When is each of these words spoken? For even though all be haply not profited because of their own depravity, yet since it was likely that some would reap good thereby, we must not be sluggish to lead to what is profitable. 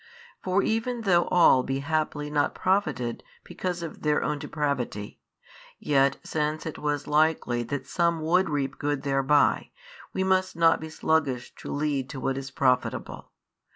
For 0.41 0.63
even 0.63 1.01
though 1.01 1.25
all 1.25 1.61
be 1.61 1.81
haply 1.81 2.31
not 2.31 2.55
profited 2.55 3.23
because 3.43 3.83
of 3.83 4.01
their 4.01 4.23
own 4.23 4.39
depravity, 4.39 5.19
yet 5.77 6.17
since 6.23 6.65
it 6.65 6.79
was 6.79 7.05
likely 7.05 7.61
that 7.61 7.85
some 7.85 8.19
would 8.21 8.49
reap 8.49 8.79
good 8.79 9.03
thereby, 9.03 9.69
we 10.11 10.23
must 10.23 10.55
not 10.55 10.79
be 10.79 10.89
sluggish 10.89 11.53
to 11.57 11.71
lead 11.71 12.09
to 12.09 12.19
what 12.19 12.35
is 12.35 12.49
profitable. 12.49 13.29